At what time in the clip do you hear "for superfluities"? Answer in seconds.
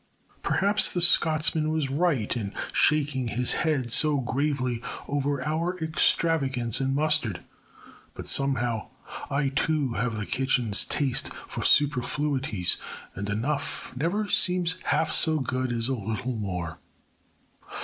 11.45-12.77